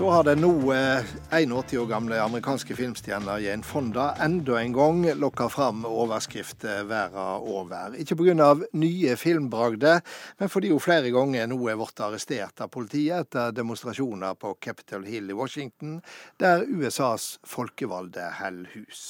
Så 0.00 0.10
har 0.10 0.24
den 0.24 0.40
nå 0.40 0.72
81 1.30 1.74
år 1.76 1.86
gamle 1.90 2.16
amerikanske 2.24 2.72
filmstjerna 2.72 3.34
Jane 3.42 3.66
Fonda 3.68 4.14
enda 4.24 4.54
en 4.56 4.72
gang 4.72 5.02
lokka 5.20 5.50
fram 5.52 5.82
overskrifter 5.84 6.86
verden 6.88 7.44
over. 7.52 7.98
Ikke 8.00 8.16
pga. 8.16 8.54
nye 8.72 9.16
filmbragder, 9.20 10.00
men 10.38 10.48
fordi 10.48 10.70
hun 10.72 10.80
flere 10.80 11.12
ganger 11.12 11.50
nå 11.52 11.58
er 11.68 11.76
blitt 11.76 12.00
arrestert 12.00 12.62
av 12.64 12.70
politiet 12.72 13.26
etter 13.26 13.52
demonstrasjoner 13.52 14.38
på 14.40 14.54
Capitol 14.64 15.04
Hill 15.04 15.28
i 15.28 15.36
Washington, 15.36 16.00
der 16.40 16.64
USAs 16.64 17.36
folkevalgte 17.44 18.30
holder 18.40 18.72
hus. 18.72 19.02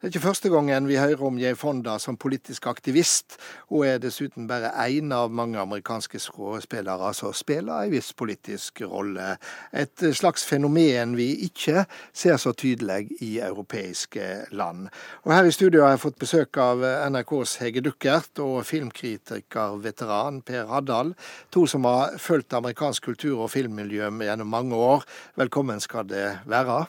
Det 0.00 0.08
er 0.08 0.14
ikke 0.14 0.24
første 0.30 0.48
gangen 0.48 0.88
vi 0.88 0.96
hører 0.96 1.26
om 1.28 1.36
Jane 1.36 1.60
Fonda 1.60 1.98
som 2.00 2.16
politisk 2.16 2.70
aktivist. 2.72 3.36
Hun 3.68 3.84
er 3.84 4.00
dessuten 4.00 4.48
bare 4.48 4.72
én 4.88 5.12
av 5.12 5.28
mange 5.28 5.60
amerikanske 5.60 6.24
skuespillere 6.24 7.12
som 7.12 7.36
spiller 7.36 7.84
en 7.84 7.92
viss 7.92 8.14
politisk 8.16 8.80
rolle. 8.88 9.34
Et 9.76 10.08
slags 10.16 10.37
slags 10.38 10.46
fenomen 10.46 11.16
vi 11.16 11.32
ikke 11.46 11.84
ser 12.14 12.36
så 12.38 12.52
tydelig 12.52 13.10
i 13.20 13.38
europeiske 13.40 14.46
land. 14.52 14.88
Og 15.24 15.34
Her 15.34 15.44
i 15.44 15.52
studio 15.52 15.82
har 15.82 15.96
jeg 15.96 16.00
fått 16.00 16.18
besøk 16.18 16.56
av 16.56 16.82
NRKs 17.10 17.58
Hege 17.58 17.82
Duckert 17.82 18.38
og 18.38 18.64
filmkritiker-veteran 18.66 20.42
Per 20.42 20.66
Haddal. 20.66 21.14
To 21.50 21.66
som 21.66 21.84
har 21.84 22.18
fulgt 22.18 22.52
amerikansk 22.52 23.02
kultur- 23.02 23.42
og 23.42 23.50
filmmiljø 23.50 24.10
gjennom 24.10 24.46
mange 24.48 24.74
år. 24.74 25.04
Velkommen 25.36 25.80
skal 25.80 26.06
det 26.06 26.38
være. 26.46 26.86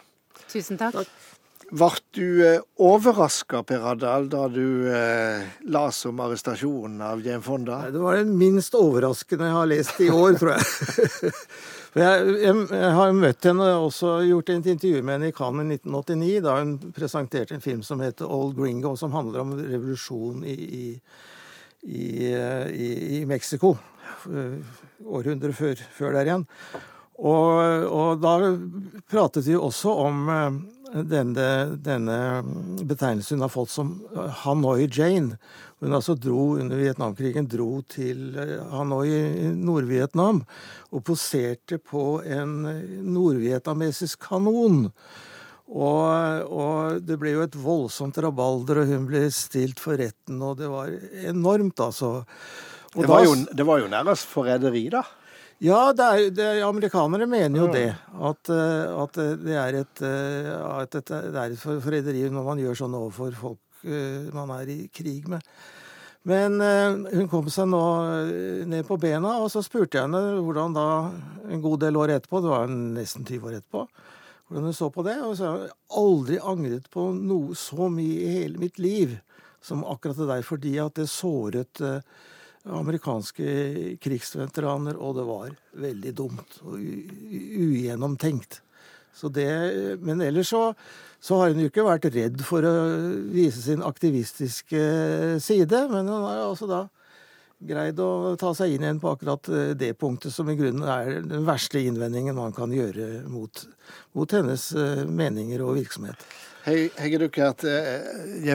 Tusen 0.49 0.77
takk. 0.77 1.07
Ble 1.69 1.89
du 2.17 2.45
eh, 2.45 2.61
overraska, 2.81 3.61
Per 3.63 3.83
Adal, 3.91 4.29
da 4.29 4.47
du 4.49 4.89
eh, 4.89 5.43
las 5.69 6.01
om 6.09 6.19
arrestasjonen 6.19 7.01
av 7.05 7.21
Jane 7.21 7.43
Fonda? 7.45 7.83
Det 7.93 8.01
var 8.01 8.17
den 8.17 8.31
minst 8.39 8.73
overraskende 8.77 9.49
jeg 9.49 9.57
har 9.57 9.69
lest 9.69 9.99
i 10.01 10.09
år, 10.09 10.39
tror 10.39 10.55
jeg. 10.57 11.34
Jeg, 11.98 12.26
jeg, 12.37 12.53
jeg, 12.70 12.89
har 12.93 13.15
møtt 13.17 13.45
henne 13.49 13.65
og 13.73 13.87
også 13.87 14.20
gjort 14.21 14.51
et 14.53 14.67
intervju 14.70 14.99
med 15.01 15.15
henne 15.15 15.31
i 15.31 15.34
Cannes 15.34 15.71
i 15.73 15.79
1989, 15.79 16.35
da 16.45 16.51
hun 16.59 16.76
presenterte 16.93 17.55
en 17.57 17.63
film 17.63 17.79
som 17.81 18.04
heter 18.05 18.29
Old 18.29 18.54
Gringo, 18.59 18.91
som 18.93 19.15
handler 19.15 19.41
om 19.41 19.55
revolusjon 19.57 20.43
i, 20.45 20.54
i, 20.54 20.83
i, 21.89 22.91
i 23.17 23.23
Mexico. 23.26 23.73
Århundret 25.01 25.57
før, 25.57 25.81
før, 25.98 26.13
der 26.20 26.29
igjen. 26.29 26.45
Og, 27.17 27.89
og, 27.89 28.21
da 28.21 28.35
pratet 29.09 29.49
vi 29.49 29.57
også 29.57 29.98
om 30.05 30.29
eh, 30.29 30.61
denne, 31.09 31.48
denne 31.77 32.18
betegnelsen 32.87 33.37
hun 33.37 33.45
har 33.45 33.54
fått 33.54 33.73
som 33.73 33.95
Hanoi 34.43 34.87
Jane. 34.87 35.37
Hun 35.79 35.95
altså 35.95 36.15
dro 36.20 36.57
under 36.59 36.79
Vietnamkrigen 36.79 37.48
dro 37.48 37.79
til 37.87 38.35
eh, 38.40 38.57
Hanoi 38.73 39.07
i 39.13 39.51
Nord-Vietnam 39.55 40.43
og 40.90 41.04
poserte 41.07 41.79
på 41.79 42.20
en 42.27 42.57
nordvietnamesisk 43.05 44.27
kanon. 44.27 44.90
Og, 45.70 46.49
og, 46.49 46.99
det 47.05 47.20
ble 47.21 47.35
jo 47.35 47.45
et 47.45 47.55
voldsomt 47.62 48.17
rabalder, 48.26 48.82
og 48.82 48.90
hun 48.90 49.05
ble 49.10 49.27
stilt 49.34 49.79
for 49.82 50.01
retten, 50.01 50.41
og 50.41 50.57
det 50.57 50.70
var 50.71 50.90
enormt, 51.29 51.77
altså. 51.85 52.23
Det 52.95 53.05
var, 53.05 53.21
jo, 53.21 53.35
det 53.54 53.65
var, 53.67 53.77
jo, 53.84 53.90
nærmest 53.91 54.26
forræderi, 54.32 54.87
da? 54.90 55.04
Ja, 55.60 55.79
det 55.91 56.05
er, 56.05 56.29
det, 56.32 56.49
amerikanere 56.63 57.26
mener 57.27 57.60
jo 57.60 57.71
det. 57.74 57.90
At, 58.15 58.52
eh, 58.54 59.02
at 59.04 59.18
det 59.43 59.57
er 59.60 59.82
et, 59.82 60.04
eh, 60.07 60.54
at 60.55 60.96
det 60.96 61.18
er 61.18 61.49
et 61.49 61.60
forræderi 61.60 62.29
når 62.32 62.46
man 62.46 62.62
gjør 62.63 62.79
sånn 62.84 62.96
overfor 62.96 63.35
folk 63.35 63.60
Eh, 63.84 64.28
man 64.35 64.51
er 64.51 64.69
i 64.69 64.79
krig 64.91 65.28
med. 65.31 65.44
Men 66.28 66.59
eh, 66.62 67.16
hun 67.16 67.29
kom 67.31 67.47
seg 67.51 67.69
nå 67.72 67.81
eh, 68.12 68.66
ned 68.68 68.84
på 68.88 68.97
bena, 69.00 69.38
og 69.40 69.47
så 69.53 69.63
spurte 69.63 69.97
jeg 69.97 70.09
henne 70.09 70.41
hvordan 70.44 70.75
da, 70.75 70.88
en 71.47 71.63
god 71.63 71.85
del 71.85 72.00
år 72.00 72.18
etterpå, 72.18 72.41
det 72.44 72.51
var 72.51 72.68
nesten 72.69 73.28
20 73.28 73.47
år 73.47 73.59
etterpå, 73.62 73.85
hvordan 74.50 74.67
hun 74.67 74.75
så 74.75 74.89
på 74.91 75.06
det. 75.07 75.16
Og 75.23 75.38
så 75.39 75.47
har 75.47 75.63
jeg 75.63 75.78
aldri 76.01 76.41
angret 76.44 76.89
på 76.91 77.07
noe 77.16 77.56
så 77.57 77.88
mye 77.94 78.25
i 78.25 78.33
hele 78.41 78.59
mitt 78.62 78.81
liv 78.83 79.16
som 79.63 79.85
akkurat 79.88 80.19
det 80.19 80.28
der, 80.28 80.44
fordi 80.47 80.75
at 80.79 81.00
det 81.00 81.07
såret 81.12 81.81
amerikanske 82.67 83.97
krigsveteraner, 84.03 84.97
og 84.99 85.15
det 85.19 85.27
var 85.27 85.53
veldig 85.79 86.15
dumt 86.17 86.57
og 86.65 86.79
ugjennomtenkt. 86.79 88.61
Det, 89.19 89.51
men 89.99 90.21
ellers 90.23 90.51
så 90.53 90.73
så 91.19 91.35
har 91.35 91.51
hun 91.51 91.65
jo 91.65 91.69
ikke 91.69 91.83
vært 91.83 92.07
redd 92.15 92.39
for 92.47 92.63
å 92.63 92.73
vise 93.33 93.59
sin 93.61 93.83
aktivistiske 93.83 94.79
side. 95.43 95.81
Men 95.91 96.07
hun 96.07 96.23
har 96.23 96.45
også 96.45 96.69
da 96.69 96.85
greid 97.59 97.99
å 97.99 98.37
ta 98.39 98.53
seg 98.55 98.75
inn 98.75 98.85
igjen 98.85 99.01
på 99.03 99.11
akkurat 99.11 99.49
eh, 99.51 99.73
det 99.75 99.91
punktet 99.99 100.31
som 100.31 100.47
i 100.47 100.55
grunnen 100.55 100.85
er 100.87 101.17
den 101.27 101.43
verste 101.47 101.81
innvendingen 101.83 102.37
man 102.37 102.55
kan 102.55 102.71
gjøre 102.71 103.25
mot, 103.27 103.65
mot 104.15 104.31
hennes 104.31 104.69
eh, 104.79 105.03
meninger 105.03 105.65
og 105.65 105.75
virksomhet. 105.81 106.23
Hei, 106.65 106.89
Hege 106.99 107.17
Dukert, 107.21 107.63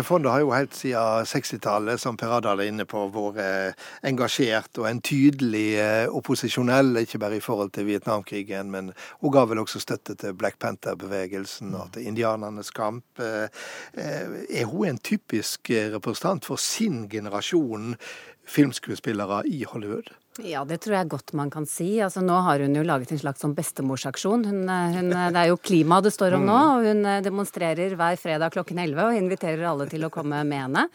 Fondet 0.05 0.31
har 0.31 0.43
jo 0.43 0.51
helt 0.53 0.75
siden 0.77 1.25
60-tallet, 1.25 1.97
som 2.01 2.19
Per 2.21 2.35
Adal 2.37 2.61
er 2.61 2.69
inne 2.69 2.85
på, 2.85 3.07
vært 3.09 3.39
eh, 3.41 3.87
engasjert 4.05 4.77
og 4.77 4.91
en 4.91 5.01
tydelig 5.01 5.79
eh, 5.81 6.13
opposisjonell, 6.13 6.99
ikke 7.01 7.23
bare 7.23 7.39
i 7.39 7.41
forhold 7.41 7.73
til 7.73 7.87
Vietnamkrigen, 7.89 8.69
men 8.75 8.91
hun 9.23 9.33
ga 9.33 9.47
vel 9.49 9.63
også 9.63 9.81
støtte 9.81 10.19
til 10.21 10.37
Black 10.37 10.61
Panther-bevegelsen 10.61 11.73
og 11.79 11.95
til 11.95 12.11
indianernes 12.11 12.69
kamp. 12.77 13.07
Eh, 13.25 13.49
er 13.97 14.69
hun 14.69 14.91
en 14.91 15.01
typisk 15.01 15.73
representant 15.97 16.45
for 16.45 16.61
sin 16.61 17.07
generasjon 17.09 17.97
filmskuespillere 18.45 19.47
i 19.49 19.65
Hollywood? 19.65 20.13
Ja, 20.43 20.65
det 20.67 20.81
tror 20.83 20.97
jeg 20.97 21.11
godt 21.13 21.31
man 21.39 21.51
kan 21.53 21.63
si. 21.71 22.01
Altså, 22.03 22.19
nå 22.25 22.35
har 22.43 22.63
hun 22.65 22.75
jo 22.75 22.83
laget 22.83 23.13
en 23.15 23.21
slags 23.21 23.45
sånn 23.45 23.53
bestemorsaksjon. 23.55 24.43
Hun, 24.49 24.65
eh, 24.67 24.97
hun, 24.97 25.13
eh, 25.15 25.29
det 25.31 25.45
er 25.45 25.53
jo 25.53 25.61
klima 25.63 26.01
det 26.03 26.11
står 26.11 26.35
om 26.41 26.47
nå, 26.49 26.57
mm. 26.59 26.73
og 26.75 26.89
hun 26.89 27.07
eh, 27.07 27.21
demonstrerer 27.23 27.95
hver 27.95 28.19
fredag 28.19 28.51
klokken 28.57 28.81
11 28.83 29.05
og 29.05 29.21
inviterer 29.21 29.63
alle 29.71 29.87
til 29.87 30.03
å 30.03 30.11
komme 30.11 30.43
med 30.43 30.65
henne. 30.65 30.89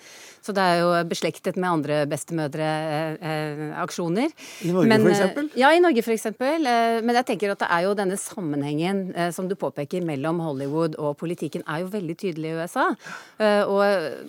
Så 0.43 0.51
det 0.55 0.63
er 0.63 0.77
jo 0.81 0.89
beslektet 1.09 1.55
med 1.59 1.69
andre 1.69 2.05
bestemødreaksjoner. 2.09 4.29
Eh, 4.31 4.67
I 4.67 4.71
Norge 4.75 4.95
f.eks.? 4.99 5.21
Ja, 5.59 5.67
i 5.71 5.79
Norge 5.83 5.99
f.eks. 6.03 6.15
eksempel. 6.19 6.59
men 7.03 7.15
jeg 7.19 7.25
tenker 7.27 7.47
at 7.53 7.61
det 7.63 7.71
er 7.75 7.81
jo 7.85 7.97
denne 7.97 8.17
sammenhengen 8.19 8.97
eh, 9.15 9.31
som 9.35 9.45
du 9.47 9.55
påpeker 9.59 10.01
mellom 10.05 10.35
Hollywood 10.43 10.93
og 10.99 11.17
politikken 11.19 11.63
er 11.67 11.77
jo 11.83 11.87
veldig 11.95 12.15
tydelig 12.19 12.49
i 12.49 12.57
USA. 12.59 12.85
Eh, 13.37 13.63
og 13.63 13.81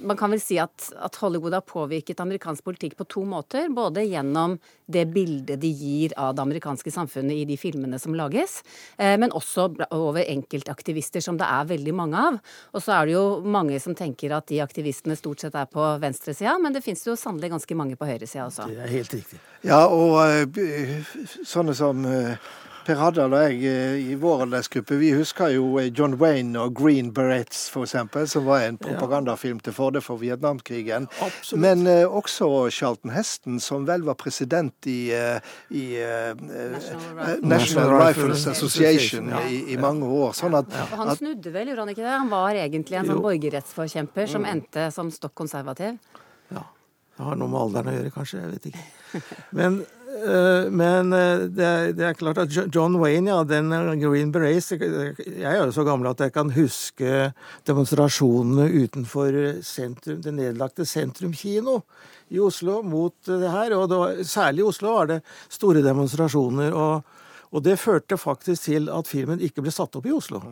man 0.07 0.17
kan 0.21 0.31
vel 0.35 0.43
si 0.43 0.57
at, 0.63 0.77
at 0.99 1.15
Hollywood 1.23 1.55
har 1.57 1.65
påvirket 1.67 2.23
amerikansk 2.23 2.63
politikk 2.67 2.93
på 2.99 3.05
to 3.11 3.23
måter. 3.27 3.65
Både 3.75 4.01
gjennom 4.07 4.53
det 4.91 5.00
bildet 5.09 5.61
de 5.63 5.71
gir 5.71 6.15
av 6.21 6.35
det 6.37 6.45
amerikanske 6.45 6.93
samfunnet 6.93 7.43
i 7.43 7.47
de 7.49 7.57
filmene 7.61 7.99
som 7.99 8.15
lages, 8.17 8.61
eh, 8.99 9.17
men 9.21 9.33
også 9.37 9.69
over 9.97 10.23
enkeltaktivister, 10.25 11.25
som 11.25 11.39
det 11.41 11.49
er 11.49 11.69
veldig 11.71 11.95
mange 11.97 12.25
av. 12.31 12.41
Og 12.75 12.85
så 12.85 12.97
er 12.99 13.09
det 13.09 13.17
jo 13.17 13.27
mange 13.45 13.81
som 13.83 13.97
tenker 13.97 14.35
at 14.37 14.49
de 14.51 14.63
aktivistene 14.65 15.19
stort 15.19 15.45
sett 15.45 15.59
er 15.59 15.69
på 15.71 15.87
venstresida, 16.03 16.57
men 16.63 16.77
det 16.77 16.85
finnes 16.85 17.05
jo 17.07 17.19
sannelig 17.19 17.53
ganske 17.55 17.79
mange 17.79 17.99
på 18.01 18.09
høyresida 18.09 18.49
også. 18.49 18.69
Det 18.71 18.85
er 18.87 18.97
helt 18.97 19.15
riktig. 19.15 19.41
Ja, 19.67 19.85
og 19.93 20.19
uh, 20.57 21.15
sånne 21.45 21.75
som 21.77 22.05
uh, 22.07 22.51
Per 22.91 22.99
Haddal 22.99 23.31
og 23.37 23.45
jeg 23.45 23.59
eh, 23.71 24.01
i 24.11 24.15
vår 24.19 24.41
aldersgruppe 24.49 24.97
vi 24.99 25.13
husker 25.15 25.53
jo 25.55 25.79
John 25.95 26.17
Wayne 26.19 26.59
og 26.59 26.73
Green 26.75 27.13
Berets 27.15 27.69
f.eks., 27.71 27.93
som 28.33 28.49
var 28.49 28.65
en 28.67 28.81
propagandafilm 28.83 29.61
til 29.63 29.77
fordel 29.77 30.03
for 30.03 30.19
Vietnamkrigen. 30.19 31.07
Absolutt. 31.23 31.61
Men 31.63 31.87
uh, 31.87 32.17
også 32.19 32.49
Charlton 32.75 33.13
Heston, 33.15 33.61
som 33.63 33.87
vel 33.87 34.03
var 34.09 34.19
president 34.19 34.89
i, 34.91 35.13
i 35.71 35.85
National, 36.41 37.45
National, 37.47 37.95
Rifles 37.95 38.49
Association 38.51 39.31
ja. 39.37 39.45
i, 39.47 39.63
i, 39.71 39.79
mange 39.79 40.11
år. 40.11 40.35
Sånn 40.41 40.59
at, 40.59 40.75
ja. 40.75 40.89
Og 40.91 41.05
han 41.05 41.15
snudde 41.21 41.55
vel, 41.55 41.71
gjorde 41.71 41.87
han 41.87 41.95
ikke 41.95 42.07
det? 42.09 42.17
Han 42.17 42.35
var 42.35 42.59
egentlig 42.65 42.99
en 42.99 43.13
sånn 43.13 43.23
borgerrettsforkjemper 43.23 44.35
som 44.35 44.43
mm. 44.49 44.51
endte 44.57 44.91
som 44.99 45.15
stokk 45.15 45.37
konservativ. 45.45 46.03
Ja. 46.51 46.67
Det 47.15 47.31
har 47.31 47.39
noe 47.39 47.55
med 47.55 47.63
alderen 47.69 47.95
å 47.95 47.97
gjøre, 48.01 48.15
kanskje. 48.19 48.43
Jeg 48.43 48.59
vet 48.59 48.71
ikke. 48.73 49.25
Men 49.55 49.83
Eh, 49.83 50.00
men 50.11 51.13
eh, 51.15 51.45
det 51.55 51.67
er, 51.67 51.93
det 51.95 52.05
er, 52.09 52.17
klart 52.19 52.41
at 52.43 52.55
John 52.75 52.97
Wayne, 52.99 53.31
ja, 53.31 53.45
den 53.47 53.71
eh, 53.73 53.93
Green 54.01 54.33
Berets 54.35 54.73
Jeg 54.73 55.45
er 55.47 55.61
jo 55.61 55.71
så 55.75 55.85
gammel 55.87 56.11
at 56.11 56.23
jeg 56.25 56.35
kan 56.35 56.51
huske 56.55 57.31
demonstrasjonene 57.69 58.67
utenfor 58.83 59.39
sentrum, 59.67 60.19
det 60.25 60.35
nedlagte 60.35 60.87
Sentrum 60.89 61.33
kino 61.37 61.83
i 62.29 62.43
Oslo 62.43 62.81
mot 62.83 63.15
det 63.29 63.55
her. 63.55 63.77
Og 63.79 63.87
det 63.91 64.03
var, 64.03 64.21
særlig 64.27 64.65
i 64.65 64.69
Oslo 64.73 64.97
var 64.99 65.13
det 65.13 65.21
store 65.47 65.85
demonstrasjoner. 65.87 66.75
Og, 66.75 67.23
og, 67.53 67.63
det 67.65 67.79
førte 67.79 68.19
faktisk 68.19 68.67
til 68.67 68.91
at 68.91 69.11
filmen 69.11 69.43
ikke 69.47 69.63
ble 69.63 69.75
satt 69.75 69.95
opp 69.95 70.11
i 70.11 70.15
Oslo. 70.15 70.43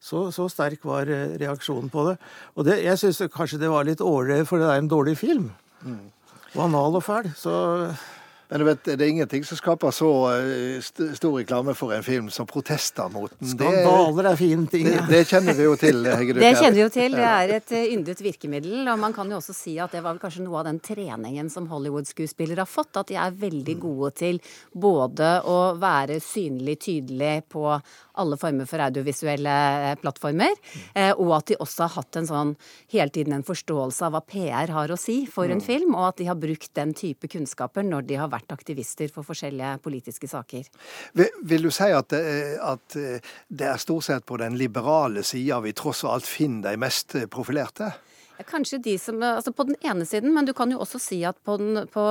Så, 0.00 0.28
så 0.32 0.48
sterk 0.52 0.84
var 0.88 1.08
reaksjonen 1.40 1.88
på 1.92 2.06
det. 2.08 2.16
Og 2.56 2.68
det, 2.68 2.82
jeg 2.84 3.00
syns 3.00 3.24
kanskje 3.32 3.64
det 3.64 3.72
var 3.72 3.88
litt 3.88 4.04
ålreit, 4.04 4.48
for 4.48 4.60
det 4.60 4.68
er 4.68 4.80
en 4.80 4.92
dårlig 4.92 5.18
film. 5.20 5.50
Mm. 5.84 6.08
Banal 6.54 6.96
og 7.00 7.04
fæl. 7.04 7.28
Så 7.36 7.52
Men 8.50 8.62
du 8.62 8.66
vet, 8.66 8.82
det 8.84 8.98
er 8.98 9.12
ingenting 9.12 9.44
som 9.46 9.58
skaper 9.58 9.94
så 9.94 10.10
st 10.82 11.12
stor 11.14 11.36
reklame 11.38 11.74
for 11.78 11.94
en 11.94 12.02
film 12.02 12.30
som 12.34 12.48
protester 12.50 13.06
mot 13.12 13.30
den. 13.30 13.52
Skandaler 13.52 14.32
er 14.32 14.38
fine 14.38 14.66
ting. 14.70 14.88
Det, 14.88 15.04
det, 15.06 15.20
kjenner 15.30 15.54
vi 15.54 15.66
jo 15.68 15.76
til, 15.78 16.02
Hegge 16.08 16.34
Det 16.34 16.50
kjenner 16.58 16.76
vi 16.78 16.82
jo 16.82 16.90
til. 16.94 17.14
Det 17.14 17.28
er 17.28 17.54
et 17.60 17.74
eh, 17.78 17.92
yndet 17.94 18.22
virkemiddel. 18.24 18.82
Og 18.90 18.98
man 18.98 19.14
kan 19.14 19.30
jo 19.30 19.38
også 19.38 19.54
si 19.54 19.76
at 19.82 19.94
det 19.94 20.02
var 20.02 20.16
vel 20.16 20.22
kanskje 20.22 20.42
noe 20.42 20.60
av 20.62 20.66
den 20.66 20.80
treningen 20.82 21.50
som 21.52 21.68
Hollywood-skuespillere 21.70 22.64
har 22.64 22.70
fått. 22.70 22.98
At 22.98 23.12
de 23.12 23.18
er 23.20 23.38
veldig 23.38 23.76
gode 23.82 24.12
til 24.18 24.40
både 24.72 25.30
å 25.46 25.58
være 25.80 26.18
synlig 26.24 26.80
tydelig 26.88 27.36
på 27.54 27.66
alle 28.20 28.36
former 28.36 28.66
for 28.68 28.82
audiovisuelle 28.82 29.56
eh, 29.92 29.96
plattformer, 30.00 30.58
og 31.22 31.30
at 31.38 31.52
de 31.52 31.56
også 31.62 31.86
har 31.86 31.92
hatt 31.94 32.18
en 32.18 32.26
sånn 32.28 32.50
hele 32.92 33.12
tiden 33.14 33.32
en 33.36 33.46
forståelse 33.46 34.04
av 34.06 34.16
hva 34.16 34.20
PR 34.26 34.72
har 34.74 34.92
å 34.92 34.98
si 35.00 35.22
for 35.30 35.48
en 35.48 35.62
mm. 35.62 35.64
film, 35.64 35.94
og 35.94 36.10
at 36.10 36.20
de 36.20 36.28
har 36.28 36.38
brukt 36.40 36.72
den 36.76 36.92
type 36.96 37.30
kunnskaper 37.30 37.86
når 37.86 38.08
de 38.10 38.18
har 38.20 38.28
vært 38.32 38.39
aktivister 38.48 39.10
for 39.12 39.26
forskjellige 39.26 39.78
politiske 39.84 40.28
saker. 40.30 40.68
Vil, 41.18 41.32
vil 41.42 41.68
du 41.68 41.70
si 41.74 41.90
at, 41.92 42.12
at, 42.12 42.96
det 43.48 43.66
er 43.66 43.82
stort 43.82 44.06
sett 44.08 44.26
på 44.26 44.38
den 44.40 44.56
liberale 44.58 45.22
sida 45.26 45.60
vi 45.64 45.74
tross 45.76 46.04
alt 46.08 46.28
finner 46.28 46.70
de 46.70 46.80
mest 46.80 47.16
profilerte? 47.30 47.92
Kanskje 48.48 48.80
de 48.82 48.96
som 49.00 49.20
Altså 49.20 49.52
på 49.52 49.66
den 49.68 49.76
ene 49.84 50.06
siden, 50.08 50.32
men 50.34 50.46
du 50.48 50.52
kan 50.56 50.70
jo 50.72 50.80
også 50.80 51.00
si 51.02 51.20
at 51.28 51.36
på, 51.44 51.56
den, 51.60 51.84
på, 51.92 52.04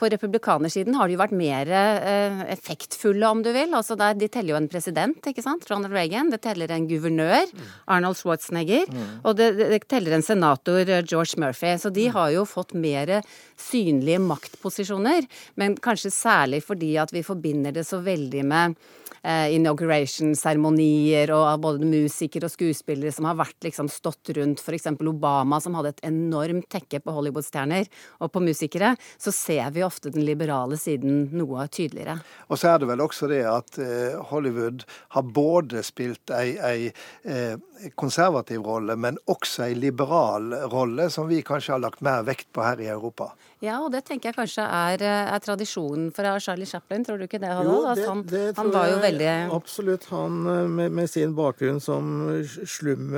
på 0.00 0.10
republikanersiden 0.10 0.96
har 0.98 1.08
de 1.08 1.16
jo 1.16 1.20
vært 1.20 1.36
mer 1.36 1.70
eh, 1.70 2.42
effektfulle, 2.54 3.28
om 3.28 3.42
du 3.44 3.50
vil. 3.54 3.74
Altså 3.76 3.96
der, 3.98 4.16
De 4.18 4.28
teller 4.32 4.54
jo 4.54 4.60
en 4.60 4.70
president, 4.70 5.30
ikke 5.30 5.44
sant? 5.44 5.66
Ronald 5.70 5.94
Reagan. 5.94 6.32
Det 6.32 6.42
teller 6.44 6.72
en 6.74 6.88
guvernør, 6.90 7.50
Arnold 7.86 8.18
Schwarzenegger. 8.20 8.88
Mm. 8.90 9.08
Og 9.22 9.38
det, 9.38 9.50
det, 9.60 9.82
teller 9.88 10.18
en 10.18 10.26
senator, 10.26 10.82
George 11.02 11.40
Murphy. 11.40 11.74
Så 11.78 11.92
de 11.94 12.08
har 12.14 12.32
jo 12.34 12.46
fått 12.48 12.74
mer 12.78 13.18
synlige 13.58 14.22
maktposisjoner. 14.22 15.28
Men 15.60 15.76
kanskje 15.82 16.14
særlig 16.14 16.64
fordi 16.66 16.96
at 17.00 17.12
vi 17.14 17.26
forbinder 17.26 17.74
det 17.74 17.86
så 17.88 18.02
veldig 18.04 18.44
med 18.48 18.78
eh, 19.22 19.54
inauguration-seremonier 19.56 21.32
og 21.34 21.62
både 21.62 21.88
musikere 21.88 22.48
og 22.48 22.54
skuespillere 22.54 23.12
som 23.14 23.28
har 23.28 23.38
vært 23.38 23.66
liksom 23.66 23.90
stått 23.92 24.32
rundt 24.36 24.62
f.eks. 24.62 24.90
Obama, 25.08 25.60
som 25.68 25.76
hadde 25.78 25.92
et 25.94 26.04
enormt 26.08 26.68
tekke 26.72 27.02
på 27.04 27.14
Hollywood-stjerner 27.14 27.88
og 28.24 28.32
på 28.32 28.42
musikere, 28.42 28.94
så 29.20 29.32
ser 29.34 29.72
vi 29.76 29.84
ofte 29.84 30.12
den 30.14 30.24
liberale 30.26 30.78
siden 30.80 31.28
noe 31.36 31.66
tydeligere. 31.68 32.18
Og 32.48 32.60
så 32.60 32.72
er 32.72 32.80
det 32.82 32.88
vel 32.90 33.04
også 33.04 33.28
det 33.30 33.42
at 33.48 33.80
eh, 33.82 34.16
Hollywood 34.30 34.86
har 35.14 35.26
både 35.36 35.84
spilt 35.86 36.32
ei, 36.34 36.56
ei 36.56 36.88
eh, 37.28 37.58
konservativ 37.98 38.64
rolle, 38.66 38.96
men 38.96 39.20
også 39.30 39.68
ei 39.68 39.76
liberal 39.78 40.54
rolle, 40.72 41.10
som 41.12 41.28
vi 41.28 41.42
kanskje 41.46 41.76
har 41.76 41.84
lagt 41.84 42.02
mer 42.04 42.24
vekt 42.26 42.48
på 42.56 42.64
her 42.64 42.80
i 42.82 42.90
Europa. 42.90 43.30
Ja, 43.64 43.80
og 43.82 43.90
det 43.90 44.04
tenker 44.06 44.30
jeg 44.30 44.38
kanskje 44.38 44.64
er, 44.64 45.04
eh, 45.04 45.34
er 45.34 45.44
tradisjonen 45.44 46.10
fra 46.14 46.36
Charlie 46.42 46.68
Chaplin, 46.68 47.04
tror 47.04 47.20
du 47.20 47.28
ikke 47.28 47.42
det? 47.42 47.52
Jo, 47.68 47.82
det, 47.92 48.08
han, 48.08 48.24
det 48.30 48.44
han 48.56 48.72
var 48.74 48.90
jo 48.94 48.98
veldig 49.04 49.30
Absolutt. 49.58 50.08
Han 50.14 50.42
med, 50.74 50.92
med 50.94 51.10
sin 51.10 51.34
bakgrunn 51.36 51.80
som 51.82 52.28
slum, 52.64 53.12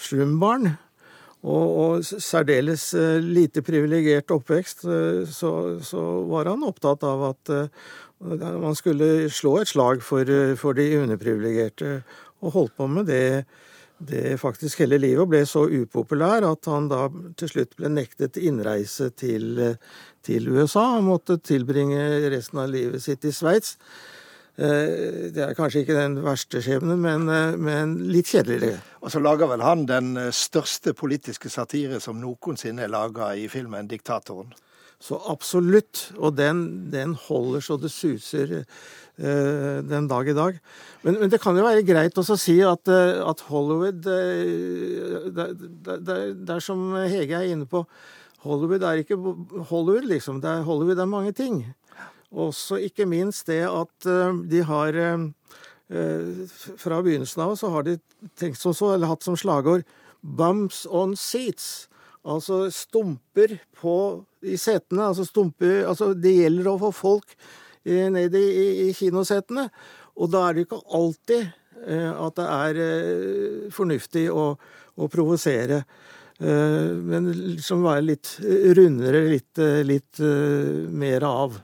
slumbarn, 0.00 0.76
og, 1.44 1.66
og 1.82 2.06
særdeles 2.06 2.88
eh, 2.96 3.20
lite 3.22 3.62
privilegert 3.66 4.32
oppvekst, 4.34 4.86
så, 5.30 5.52
så, 5.84 6.02
var 6.30 6.50
han 6.52 6.64
opptatt 6.66 7.04
av 7.06 7.28
at 7.32 7.54
man 8.16 8.72
skulle 8.78 9.28
slå 9.28 9.58
et 9.60 9.68
slag 9.68 10.00
for, 10.00 10.30
for 10.56 10.78
de 10.78 10.86
underprivilegerte, 11.02 11.98
og 12.40 12.54
holdt 12.54 12.76
på 12.78 12.86
med 12.88 13.10
det 13.10 13.26
det 13.98 14.36
faktisk 14.40 14.82
hele 14.84 14.98
livet, 15.00 15.22
og 15.22 15.30
ble 15.32 15.42
så 15.48 15.64
upopulær 15.72 16.44
at 16.44 16.68
han 16.68 16.88
da 16.90 17.06
til 17.40 17.48
slutt 17.48 17.76
ble 17.78 17.88
nektet 17.92 18.36
innreise 18.36 19.08
til, 19.16 19.62
til 20.26 20.50
USA. 20.52 20.98
Han 20.98 21.08
måtte 21.08 21.38
tilbringe 21.40 22.28
resten 22.32 22.60
av 22.60 22.68
livet 22.72 23.02
sitt 23.02 23.24
i 23.24 23.32
Sveits. 23.32 23.76
Eh, 24.56 25.30
det 25.34 25.42
er 25.44 25.56
kanskje 25.56 25.84
ikke 25.84 25.98
den 25.98 26.20
verste 26.24 26.62
skjebnen, 26.64 27.00
men, 27.02 27.28
eh, 27.28 27.56
men, 27.60 27.96
litt 28.12 28.30
kjedeligere. 28.32 28.80
Og 29.02 29.12
så 29.12 29.20
lager 29.20 29.50
vel 29.50 29.64
han 29.64 29.86
den 29.88 30.14
eh, 30.16 30.32
største 30.32 30.94
politiske 30.96 31.52
satire 31.52 32.00
som 32.00 32.20
noensinne 32.20 32.86
er 32.86 32.92
laga 32.92 33.34
i 33.36 33.48
filmen 33.52 33.88
'Diktatoren'? 33.88 34.54
Så 35.00 35.20
absolutt. 35.28 36.12
Og 36.16 36.38
den, 36.38 36.90
den 36.90 37.12
holder 37.14 37.60
så 37.60 37.76
det 37.76 37.90
suser 37.92 38.64
Eh, 39.16 39.80
den 39.80 40.08
dag 40.08 40.28
i 40.28 40.34
dag. 40.36 40.58
Men, 41.02 41.14
men, 41.20 41.30
det 41.32 41.40
kan 41.40 41.56
jo 41.56 41.64
være 41.64 41.86
greit 41.88 42.18
også 42.20 42.34
å 42.36 42.40
si 42.40 42.58
at, 42.60 42.84
at 42.92 43.44
Hollywood 43.48 44.02
det, 44.04 44.18
det, 45.32 45.46
det, 45.86 46.16
det, 46.42 46.50
er 46.52 46.60
som 46.60 46.90
Hege 47.00 47.38
er 47.38 47.48
inne 47.48 47.64
på. 47.64 47.80
Hollywood 48.44 48.84
er 48.84 49.00
ikke 49.00 49.16
Hollywood, 49.70 50.04
liksom. 50.10 50.42
Det 50.44 50.50
er, 50.52 50.66
Hollywood 50.68 51.00
er 51.00 51.08
mange 51.08 51.32
ting. 51.32 51.62
Også 52.36 52.78
ikke 52.84 53.06
minst 53.08 53.48
det 53.48 53.62
at 53.64 54.06
de 54.50 54.60
har 54.68 54.98
Fra 55.88 56.98
begynnelsen 57.00 57.40
av 57.44 57.54
så 57.56 57.70
har 57.72 57.86
de 57.86 57.94
tenkt 58.36 58.58
som 58.60 58.74
så, 58.74 58.90
eller 58.92 59.08
hatt 59.08 59.24
som 59.24 59.38
slagord 59.38 59.86
'bumps 60.20 60.86
on 60.90 61.14
seats'. 61.14 61.86
Altså 62.26 62.66
stumper 62.74 63.60
på, 63.78 64.24
i 64.42 64.56
setene. 64.58 65.06
Altså 65.06 65.24
stumper 65.28 65.86
Altså 65.86 66.10
det 66.14 66.34
gjelder 66.34 66.72
å 66.72 66.80
få 66.80 66.90
folk 66.90 67.36
ned 67.86 68.34
i, 68.34 68.42
i, 68.42 68.66
i 68.88 68.92
kinosetene. 68.96 69.68
Og 70.16 70.32
da 70.32 70.46
er 70.46 70.56
det 70.56 70.66
ikke 70.66 70.82
alltid 70.96 71.46
eh, 71.86 72.10
at 72.10 72.38
det 72.38 72.48
er 72.56 72.82
eh, 72.82 73.70
fornuftig 73.74 74.26
å, 74.32 74.48
å 74.96 75.08
provosere. 75.12 75.82
Eh, 76.40 76.90
men 76.98 77.30
liksom 77.54 77.84
være 77.86 78.08
litt 78.08 78.32
rundere, 78.78 79.22
litt, 79.30 79.62
litt 79.86 80.22
mer 80.90 81.28
av. 81.28 81.60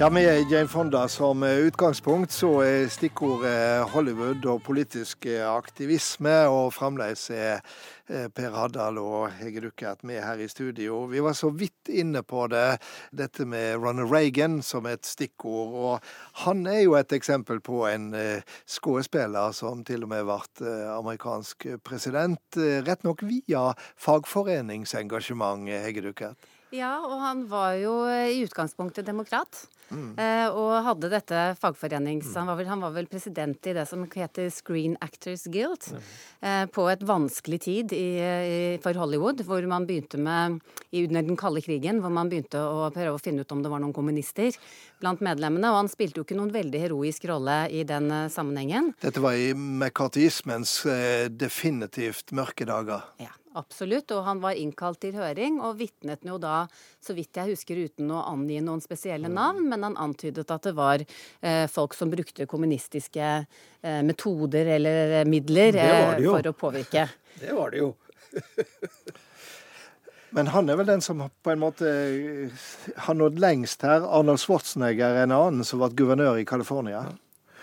Ja, 0.00 0.10
Med 0.10 0.50
Jane 0.50 0.68
Fonda 0.68 1.08
som 1.08 1.42
utgangspunkt, 1.42 2.32
så 2.32 2.48
er 2.64 2.86
stikkordet 2.88 3.82
Hollywood 3.92 4.46
og 4.48 4.62
politisk 4.64 5.26
aktivisme. 5.28 6.32
Og 6.48 6.70
fremdeles 6.72 7.26
er 7.36 7.58
eh, 8.08 8.30
Per 8.32 8.54
Haddal 8.54 8.96
og 8.96 9.26
Hege 9.36 9.60
Duckert 9.60 10.00
med 10.08 10.22
her 10.24 10.40
i 10.40 10.46
studio. 10.48 11.02
Vi 11.10 11.20
var 11.20 11.36
så 11.36 11.50
vidt 11.52 11.90
inne 11.92 12.22
på 12.24 12.46
det, 12.48 12.78
dette 13.12 13.44
med 13.44 13.76
Ronald 13.76 14.08
Reagan 14.08 14.62
som 14.64 14.88
et 14.88 15.04
stikkord. 15.04 15.74
Og 15.76 16.46
han 16.46 16.64
er 16.64 16.80
jo 16.86 16.94
et 16.96 17.12
eksempel 17.12 17.60
på 17.60 17.82
en 17.90 18.14
eh, 18.16 18.40
skuespiller 18.64 19.52
som 19.52 19.82
til 19.84 20.06
og 20.08 20.14
med 20.14 20.24
ble 20.30 20.38
eh, 20.64 20.86
amerikansk 20.94 21.68
president. 21.84 22.40
Rett 22.88 23.04
nok 23.04 23.26
via 23.28 23.66
fagforeningsengasjement, 24.00 25.68
Hege 25.68 26.06
Duckert. 26.08 26.50
Ja, 26.74 26.94
og 27.02 27.18
han 27.22 27.44
var 27.50 27.74
jo 27.80 27.94
i 28.06 28.40
utgangspunktet 28.44 29.08
demokrat. 29.08 29.64
Mm. 29.90 30.14
Eh, 30.14 30.48
og 30.54 30.84
hadde 30.86 31.10
dette 31.10 31.38
fagforenings... 31.58 32.28
Mm. 32.30 32.36
Han, 32.38 32.50
var 32.50 32.58
vel, 32.60 32.68
han, 32.70 32.84
var 32.84 32.92
vel, 32.94 33.08
president 33.10 33.66
i 33.66 33.74
det 33.74 33.86
som 33.90 34.04
heter 34.06 34.50
Screen 34.54 34.94
Actors 35.02 35.48
Guild. 35.50 35.88
Mm. 35.90 36.04
Eh, 36.46 36.62
på 36.70 36.86
et 36.92 37.02
vanskelig 37.06 37.60
tid 37.66 37.94
i, 37.96 38.06
i, 38.20 38.60
for 38.84 38.96
Hollywood, 38.98 39.42
hvor 39.48 39.66
man 39.70 39.88
begynte 39.88 40.20
med 40.20 40.60
Under 40.90 41.22
den 41.22 41.36
kalde 41.38 41.62
krigen, 41.62 42.00
hvor 42.02 42.10
man 42.14 42.30
begynte 42.30 42.58
å 42.62 42.88
prøve 42.94 43.14
å 43.14 43.22
finne 43.22 43.44
ut 43.44 43.52
om 43.54 43.62
det 43.62 43.70
var 43.70 43.82
noen 43.82 43.94
kommunister 43.94 44.54
blant 45.02 45.22
medlemmene. 45.22 45.70
Og 45.70 45.82
han 45.84 45.90
spilte 45.90 46.20
jo 46.20 46.26
ikke 46.26 46.38
noen 46.38 46.54
veldig 46.54 46.84
heroisk 46.86 47.26
rolle 47.30 47.64
i 47.70 47.84
den 47.86 48.10
sammenhengen. 48.30 48.94
Dette 49.02 49.22
var 49.22 49.38
i 49.38 49.52
mccarthyismens 49.54 50.80
definitivt 51.34 52.34
mørke 52.34 52.66
dager. 52.66 53.06
Ja. 53.22 53.34
Absolutt, 53.58 54.12
og 54.14 54.22
han 54.28 54.38
var 54.38 54.54
innkalt 54.54 55.00
til 55.02 55.16
høring 55.18 55.56
og 55.58 55.80
vitnet 55.80 56.22
jo 56.22 56.36
da, 56.38 56.68
så 57.02 57.16
vidt 57.16 57.34
jeg 57.34 57.50
husker 57.56 57.80
uten 57.82 58.12
å 58.14 58.20
angi 58.30 58.60
noen 58.62 58.82
spesielle 58.84 59.26
mm. 59.26 59.34
navn, 59.34 59.64
men 59.72 59.86
han 59.88 59.96
antydet 59.98 60.52
at 60.54 60.68
det 60.68 60.74
var 60.78 61.02
eh, 61.02 61.64
folk 61.70 61.96
som 61.98 62.12
brukte 62.12 62.46
kommunistiske 62.50 63.32
eh, 63.40 64.00
metoder 64.06 64.70
eller 64.76 65.16
eh, 65.18 65.26
midler 65.26 65.80
eh, 65.82 66.14
for 66.22 66.52
å 66.52 66.54
påvirke. 66.54 67.08
Det 67.40 67.54
var 67.56 67.70
det 67.72 67.80
jo. 67.80 67.92
men 70.36 70.50
han 70.52 70.68
er 70.68 70.76
vel 70.76 70.88
den 70.90 71.02
som 71.02 71.22
på 71.30 71.52
en 71.52 71.62
måte 71.62 71.90
har 73.06 73.16
nådd 73.16 73.38
lengst 73.40 73.86
her. 73.86 74.04
Arnold 74.04 74.42
Schwarzenegger 74.42 75.14
er 75.14 75.24
en 75.24 75.34
annen 75.34 75.66
som 75.66 75.80
ble 75.80 75.88
guvernør 75.96 76.42
i 76.42 76.44
California. 76.46 77.06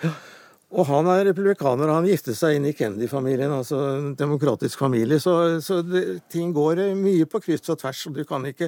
Ja. 0.01 0.15
Og 0.67 0.83
han 0.89 1.07
er 1.07 1.21
republikaner, 1.29 1.88
han 1.95 2.07
giftet 2.09 2.36
seg 2.36 2.57
inn 2.57 2.65
i 2.67 2.74
Kennedy-familien, 2.75 3.53
altså 3.55 3.77
en 3.93 4.09
demokratisk 4.19 4.81
familie. 4.81 5.15
Så, 5.24 5.62
så 5.63 5.77
det, 5.79 6.01
ting 6.27 6.50
går 6.55 6.81
mye 6.97 7.27
på 7.29 7.39
kryss 7.45 7.71
og 7.71 7.79
tvers. 7.79 8.01
og 8.09 8.17
Du 8.17 8.25
kan 8.27 8.43
ikke 8.50 8.67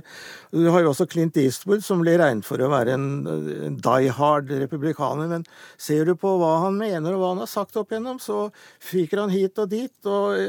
Du 0.54 0.70
har 0.72 0.86
jo 0.86 0.94
også 0.94 1.10
Clint 1.12 1.36
Eastwood, 1.38 1.84
som 1.84 2.00
blir 2.00 2.22
regnet 2.22 2.48
for 2.48 2.64
å 2.64 2.72
være 2.72 2.96
en, 2.96 3.10
en 3.28 3.76
die 3.84 4.14
hard 4.16 4.48
republikaner. 4.62 5.28
Men 5.28 5.44
ser 5.76 6.08
du 6.08 6.16
på 6.16 6.38
hva 6.40 6.54
han 6.64 6.80
mener 6.80 7.18
og 7.18 7.20
hva 7.20 7.34
han 7.34 7.44
har 7.44 7.52
sagt 7.52 7.76
opp 7.82 7.92
igjennom, 7.92 8.24
så 8.24 8.48
fyker 8.80 9.26
han 9.26 9.36
hit 9.36 9.60
og 9.60 9.68
dit. 9.76 9.98
og 10.08 10.40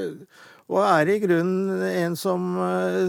Og 0.71 0.79
er 0.85 1.09
i 1.11 1.19
grunnen 1.19 1.83
en 1.83 2.15
som, 2.19 2.45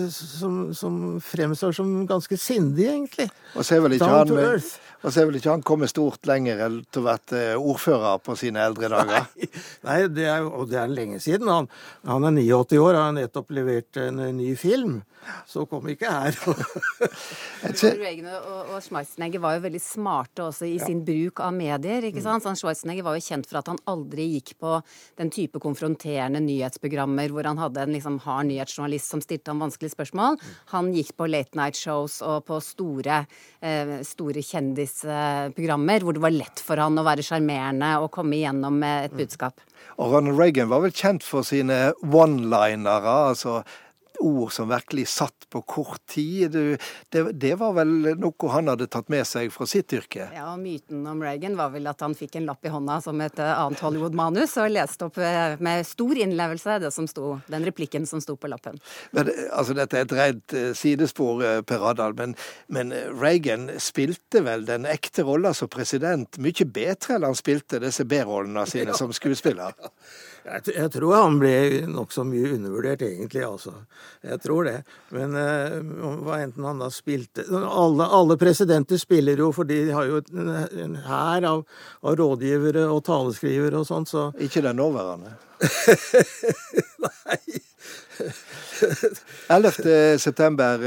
som, 0.09 0.61
som 0.73 0.95
fremstår 1.21 1.75
som 1.77 1.91
ganske 2.09 2.37
sindig, 2.41 2.87
egentlig. 2.89 3.27
Og 3.53 3.67
så 3.67 3.77
er 3.77 3.83
vel 3.85 3.97
ikke 3.99 4.09
Down 4.09 4.39
han, 4.39 4.63
og 5.01 5.09
så 5.09 5.21
er 5.21 5.27
vel 5.29 5.37
ikke 5.39 5.53
han 5.55 5.63
kommet 5.65 5.89
stort 5.89 6.27
lenger 6.29 6.59
til 6.93 7.01
å 7.01 7.07
vært 7.07 7.33
eh, 7.33 7.53
ordfører 7.57 8.19
på 8.21 8.35
sine 8.37 8.61
eldre 8.67 8.91
dager? 8.93 9.29
Nei, 9.41 9.47
Nei 9.87 10.01
det 10.13 10.27
er, 10.29 10.45
og 10.45 10.69
det 10.69 10.77
er 10.77 10.91
lenge 10.93 11.21
siden. 11.23 11.49
Han, 11.49 11.69
han 12.05 12.27
er 12.29 12.35
89 12.37 12.81
år 12.81 12.91
og 12.93 13.01
har 13.01 13.15
nettopp 13.17 13.55
levert 13.57 14.01
en 14.01 14.21
ny 14.37 14.51
film. 14.59 14.99
Så 15.49 15.65
kom 15.69 15.85
ikke 15.91 16.09
her. 16.09 16.37
Reagan 18.01 18.29
og, 18.33 18.71
og 18.73 18.77
Schwarzenegger 18.85 19.41
var 19.41 19.57
jo 19.57 19.63
veldig 19.65 19.81
smarte 19.83 20.45
også 20.47 20.65
i 20.69 20.75
ja. 20.77 20.85
sin 20.85 21.03
bruk 21.05 21.41
av 21.45 21.53
medier. 21.55 22.07
ikke 22.09 22.23
sant? 22.23 22.45
Så 22.45 22.55
Schwarzenegger 22.61 23.05
var 23.05 23.17
jo 23.17 23.25
kjent 23.25 23.49
for 23.49 23.61
at 23.61 23.69
han 23.69 23.81
aldri 23.89 24.27
gikk 24.35 24.55
på 24.61 24.77
den 25.21 25.33
type 25.33 25.61
konfronterende 25.61 26.41
nyhetsprogrammer 26.45 27.33
hvor 27.33 27.49
han 27.49 27.50
hadde 27.59 27.81
en 27.83 27.95
liksom 27.95 28.19
hard 28.23 28.47
nyhetsjournalist 28.49 29.11
som 29.11 29.23
stilte 29.23 29.51
ham 29.51 29.63
vanskelige 29.63 29.95
spørsmål. 29.95 30.39
Han 30.71 30.93
gikk 30.95 31.15
på 31.17 31.27
late 31.31 31.57
night 31.59 31.79
shows 31.79 32.21
og 32.21 32.45
på 32.47 32.61
store, 32.63 33.25
eh, 33.61 33.97
store 34.07 34.45
kjendisprogrammer 34.45 36.05
hvor 36.05 36.15
det 36.15 36.23
var 36.23 36.35
lett 36.35 36.63
for 36.63 36.77
han 36.77 36.99
å 36.99 37.05
være 37.07 37.25
sjarmerende 37.25 37.93
og 38.01 38.11
komme 38.15 38.37
igjennom 38.39 38.79
med 38.79 39.09
et 39.09 39.17
budskap. 39.17 39.61
Og 39.97 40.13
Ronald 40.13 40.39
Reagan 40.39 40.69
var 40.71 40.83
vel 40.85 40.95
kjent 40.95 41.23
for 41.23 41.43
sine 41.43 41.93
one-linere. 42.01 43.31
altså 43.31 43.63
ord 44.21 44.51
som 44.53 44.69
virkelig 44.69 45.07
satt 45.07 45.47
på 45.49 45.61
kort 45.61 46.05
tid. 46.05 46.51
Det, 47.09 47.23
det, 47.31 47.53
var 47.59 47.73
vel 47.75 47.91
noe 48.19 48.51
han 48.53 48.69
hadde 48.71 48.87
tatt 48.91 49.09
med 49.11 49.27
seg 49.27 49.51
fra 49.53 49.67
sitt 49.69 49.91
yrke? 49.95 50.29
Ja, 50.35 50.47
og 50.53 50.61
Myten 50.61 51.03
om 51.09 51.21
Reagan 51.23 51.57
var 51.59 51.73
vel 51.73 51.89
at 51.91 52.01
han 52.05 52.15
fikk 52.17 52.37
en 52.39 52.47
lapp 52.49 52.65
i 52.65 52.71
hånda 52.71 52.99
som 53.03 53.19
et 53.23 53.41
eh, 53.41 53.51
annet 53.51 53.83
Hollywood-manus, 53.83 54.55
og 54.61 54.71
leste 54.71 55.09
opp 55.09 55.19
eh, 55.21 55.57
med 55.63 55.85
stor 55.87 56.21
innlevelse 56.25 56.79
det 56.85 56.93
som 56.95 57.09
sto, 57.09 57.35
den 57.51 57.67
replikken 57.67 58.07
som 58.09 58.23
sto 58.23 58.37
på 58.39 58.51
lappen. 58.51 58.79
Men, 59.15 59.31
altså, 59.51 59.75
Dette 59.77 59.99
er 59.99 60.07
et 60.07 60.17
rent 60.17 60.57
eh, 60.57 60.71
sidespor, 60.77 61.43
Per 61.67 61.87
Adal, 61.91 62.15
men, 62.17 62.35
men 62.71 62.93
Reagan 63.17 63.69
spilte 63.81 64.43
vel 64.45 64.67
den 64.69 64.87
ekte 64.89 65.25
rolla 65.27 65.55
som 65.57 65.71
president 65.71 66.39
mye 66.41 66.67
bedre 66.67 67.17
enn 67.17 67.27
han 67.27 67.37
spilte 67.37 67.81
disse 67.81 68.05
B-rollene 68.07 68.65
sine 68.69 68.95
som 68.97 69.13
skuespiller? 69.15 69.75
Jeg, 70.41 70.73
jeg, 70.73 70.89
tror 70.95 71.13
han 71.15 71.37
ble 71.41 71.53
nokså 71.91 72.23
mye 72.25 72.55
undervurdert, 72.55 73.03
egentlig. 73.05 73.43
altså. 73.45 73.73
Jeg 74.25 74.41
tror 74.41 74.65
det. 74.69 74.77
Men 75.13 75.37
uh, 75.37 75.77
hva 76.25 76.39
enten 76.41 76.65
han 76.65 76.81
da 76.81 76.89
spilte 76.93 77.45
alle, 77.51 78.07
alle, 78.07 78.37
presidenter 78.41 78.97
spiller 79.01 79.37
jo, 79.43 79.51
for 79.55 79.69
de 79.69 79.83
har 79.93 80.09
jo 80.09 80.21
en 80.81 80.97
hær 81.05 81.47
av, 81.47 81.65
av, 82.01 82.17
rådgivere 82.17 82.87
og 82.89 83.03
taleskrivere 83.05 83.83
og 83.83 83.89
sånt, 83.89 84.09
så 84.09 84.29
Ikke 84.41 84.65
den 84.65 84.81
nåværende? 84.81 85.35
Nei. 87.05 87.61
11. 89.47 90.17
september 90.17 90.81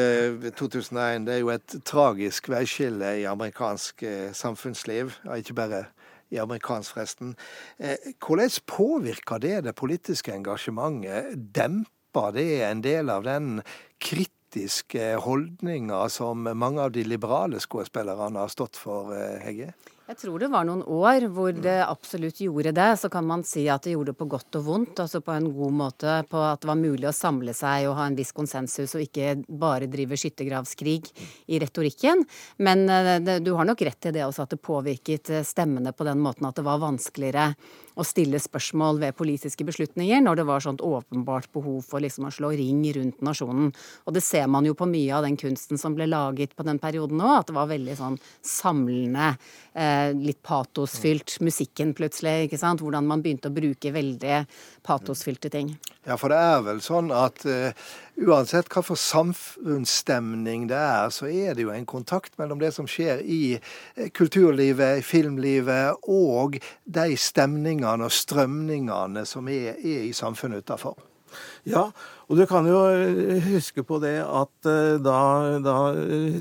2001 0.59 0.99
eh, 0.99 1.21
det 1.27 1.35
er 1.35 1.41
jo 1.43 1.51
et 1.55 1.77
tragisk 1.87 2.49
veiskille 2.51 3.13
i 3.21 3.27
amerikansk 3.29 4.03
eh, 4.03 4.33
samfunnsliv. 4.35 5.15
Ikke 5.37 5.55
bare 5.55 5.85
i 6.31 6.41
amerikansk, 6.43 6.95
forresten. 6.95 7.35
Eh, 7.79 8.13
hvordan 8.23 8.53
påvirker 8.67 9.43
det 9.43 9.57
det 9.69 9.75
politiske 9.79 10.35
engasjementet? 10.35 11.35
Demper 11.57 12.33
det 12.37 12.63
en 12.65 12.85
del 12.85 13.11
av 13.11 13.27
den 13.27 13.59
kritiske 14.03 15.15
holdninga 15.25 16.05
som 16.13 16.47
mange 16.47 16.83
av 16.83 16.95
de 16.95 17.05
liberale 17.05 17.61
skuespillerne 17.61 18.39
har 18.39 18.53
stått 18.53 18.77
for, 18.77 19.13
eh, 19.15 19.41
Hegge? 19.45 19.75
Jeg 20.05 20.19
tror 20.21 20.43
det 20.43 20.51
var 20.53 20.67
noen 20.69 20.83
år 20.85 21.25
hvor 21.33 21.55
det 21.57 21.79
absolutt 21.81 22.43
gjorde 22.45 22.75
det. 22.77 22.91
Så 23.01 23.09
kan 23.09 23.25
man 23.25 23.41
si 23.49 23.63
at 23.73 23.87
det 23.87 23.95
gjorde 23.95 24.13
det 24.13 24.19
på 24.19 24.27
godt 24.35 24.59
og 24.59 24.67
vondt, 24.67 25.01
altså 25.01 25.23
på 25.25 25.33
en 25.33 25.47
god 25.57 25.73
måte. 25.79 26.17
På 26.29 26.43
at 26.45 26.61
det 26.61 26.69
var 26.69 26.77
mulig 26.77 27.09
å 27.09 27.15
samle 27.17 27.55
seg 27.57 27.87
og 27.89 27.97
ha 27.97 28.05
en 28.11 28.19
viss 28.19 28.35
konsensus, 28.37 28.93
og 28.93 29.07
ikke 29.07 29.31
bare 29.49 29.89
drive 29.89 30.19
skyttergravskrig 30.21 31.09
i 31.49 31.61
retorikken. 31.63 32.21
Men 32.61 32.85
eh, 32.93 33.15
det, 33.25 33.39
du 33.47 33.55
har 33.57 33.65
nok 33.65 33.81
rett 33.89 34.11
i 34.11 34.13
det 34.19 34.27
også, 34.27 34.45
at 34.45 34.53
det 34.53 34.61
påvirket 34.61 35.33
eh, 35.33 35.47
stemmene 35.49 35.97
på 35.97 36.05
den 36.05 36.21
måten 36.21 36.51
at 36.51 36.61
det 36.61 36.67
var 36.69 36.85
vanskeligere 36.85 37.55
å 37.95 38.07
stille 38.07 38.41
spørsmål 38.43 39.01
ved 39.03 39.17
politiske 39.19 39.67
beslutninger 39.67 40.23
når 40.25 40.41
det 40.41 40.47
var 40.49 40.65
sånt 40.65 40.83
åpenbart 40.85 41.51
behov 41.55 41.85
for 41.87 42.03
liksom 42.05 42.29
å 42.29 42.33
slå 42.35 42.53
ring 42.59 42.83
rundt 42.97 43.23
nasjonen. 43.25 43.71
Og 44.05 44.17
det 44.17 44.25
ser 44.27 44.49
man 44.51 44.67
jo 44.67 44.75
på 44.79 44.89
mye 44.91 45.15
av 45.17 45.27
den 45.27 45.39
kunsten 45.41 45.81
som 45.81 45.97
ble 45.97 46.09
laget 46.11 46.57
på 46.57 46.67
den 46.67 46.81
perioden 46.83 47.23
òg, 47.23 47.37
at 47.39 47.51
det 47.51 47.59
var 47.59 47.71
veldig 47.71 47.97
sånn 47.99 48.19
samlende. 48.45 49.35
Eh, 49.75 50.11
litt 50.19 50.43
patosfylt 50.45 51.39
musikken 51.45 51.95
plutselig. 51.97 52.49
ikke 52.49 52.61
sant? 52.61 52.83
Hvordan 52.85 53.07
man 53.07 53.23
begynte 53.25 53.51
å 53.51 53.55
bruke 53.55 53.95
veldig 53.95 54.45
patosfylte 54.87 55.51
ting. 55.53 55.75
Ja, 56.05 56.19
for 56.21 56.33
det 56.33 56.39
er 56.39 56.65
vel 56.67 56.83
sånn 56.85 57.09
at 57.15 57.47
uh, 57.49 57.71
uansett 58.21 58.69
hva 58.73 58.83
for 58.85 59.01
samfunnsstemning 59.01 60.69
det 60.71 60.79
er, 60.79 61.11
så 61.15 61.29
er 61.29 61.57
det 61.57 61.67
jo 61.67 61.73
en 61.75 61.87
kontakt 61.89 62.37
mellom 62.41 62.61
det 62.63 62.71
som 62.77 62.89
skjer 62.91 63.23
i 63.23 63.57
uh, 63.59 64.09
kulturlivet, 64.15 65.01
i 65.01 65.07
filmlivet, 65.07 66.07
og 66.07 66.61
de 66.85 67.19
stemningene 67.19 68.07
og 68.07 68.15
strømningene 68.15 69.27
som 69.29 69.51
er, 69.51 69.75
er 69.79 70.07
i 70.09 70.15
samfunnet 70.17 70.65
utafor. 70.65 70.97
Ja, 71.67 71.89
og 72.31 72.39
du 72.39 72.45
kan 72.47 72.67
jo 72.71 72.85
eh, 72.95 73.43
huske 73.49 73.83
på 73.83 73.99
det 73.99 74.21
at 74.23 74.69
da, 75.03 75.19
da 75.59 75.79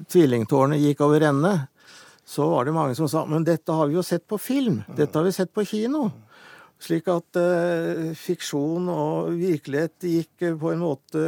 tvillingtårnet 0.06 0.84
gikk 0.84 1.02
over 1.02 1.26
ende, 1.32 1.54
så 2.26 2.46
var 2.52 2.66
det 2.66 2.76
mange 2.76 2.96
som 2.96 3.10
sa 3.10 3.26
men 3.26 3.48
dette 3.48 3.74
har 3.74 3.90
vi 3.90 3.98
jo 3.98 4.04
sett 4.06 4.28
på 4.30 4.38
film, 4.38 4.84
dette 4.96 5.18
har 5.18 5.26
vi 5.26 5.34
sett 5.36 5.50
på 5.54 5.66
kino. 5.68 6.12
Slik 6.84 7.08
at 7.12 7.40
eh, 7.40 8.12
fiksjon 8.20 8.90
og 8.92 9.34
virkelighet 9.40 10.04
gikk 10.04 10.44
eh, 10.44 10.56
på 10.60 10.74
en 10.74 10.84
måte 10.84 11.22